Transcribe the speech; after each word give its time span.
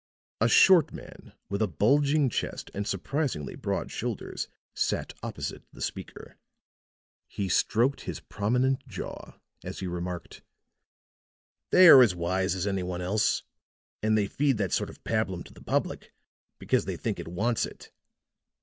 A 0.39 0.47
short 0.49 0.91
man 0.91 1.33
with 1.47 1.61
a 1.61 1.67
bulging 1.67 2.27
chest 2.31 2.71
and 2.73 2.87
surprisingly 2.87 3.53
broad 3.55 3.91
shoulders 3.91 4.47
sat 4.73 5.13
opposite 5.21 5.61
the 5.71 5.79
speaker. 5.79 6.37
He 7.27 7.47
stroked 7.47 8.01
his 8.01 8.19
prominent 8.19 8.87
jaw 8.87 9.37
as 9.63 9.77
he 9.79 9.85
remarked: 9.85 10.41
"They 11.69 11.87
are 11.87 12.01
as 12.01 12.15
wise 12.15 12.55
as 12.55 12.65
any 12.65 12.81
one 12.81 13.03
else, 13.03 13.43
and 14.01 14.17
they 14.17 14.25
feed 14.25 14.57
that 14.57 14.73
sort 14.73 14.89
of 14.89 15.03
pabulum 15.03 15.43
to 15.43 15.53
the 15.53 15.61
public 15.61 16.15
because 16.57 16.85
they 16.85 16.97
think 16.97 17.19
it 17.19 17.27
wants 17.27 17.67
it. 17.67 17.91